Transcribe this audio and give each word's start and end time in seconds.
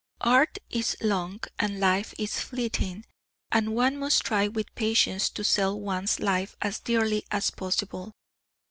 Art 0.25 0.57
is 0.71 0.97
long 0.99 1.41
and 1.59 1.79
life 1.79 2.15
is 2.17 2.39
fleeting, 2.39 3.05
and 3.51 3.75
one 3.75 3.97
must 3.99 4.23
try 4.23 4.47
with 4.47 4.73
patience 4.73 5.29
to 5.29 5.43
sell 5.43 5.79
one's 5.79 6.19
life 6.19 6.55
as 6.59 6.79
dearly 6.79 7.23
as 7.29 7.51
possible. 7.51 8.11